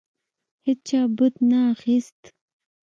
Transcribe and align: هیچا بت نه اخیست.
هیچا 0.65 1.01
بت 1.17 1.35
نه 1.49 1.59
اخیست. 1.73 2.19